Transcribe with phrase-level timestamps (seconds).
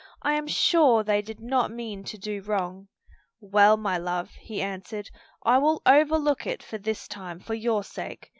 [0.23, 2.87] "I am sure they did not mean to do wrong."
[3.39, 5.11] "Well, my love," he answered,
[5.45, 8.27] "I will overlook it for this time for your sake.